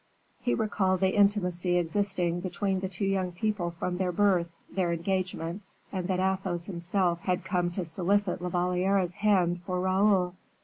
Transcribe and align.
He 0.41 0.55
recalled 0.55 1.01
the 1.01 1.15
intimacy 1.15 1.77
existing 1.77 2.39
between 2.39 2.79
the 2.79 2.89
two 2.89 3.05
young 3.05 3.31
people 3.31 3.69
from 3.69 3.97
their 3.97 4.11
birth, 4.11 4.49
their 4.67 4.91
engagement, 4.91 5.61
and 5.91 6.07
that 6.07 6.19
Athos 6.19 6.65
himself 6.65 7.19
had 7.19 7.45
come 7.45 7.69
to 7.73 7.85
solicit 7.85 8.41
La 8.41 8.49
Valliere's 8.49 9.13
hand 9.13 9.61
for 9.61 9.79
Raoul. 9.79 10.33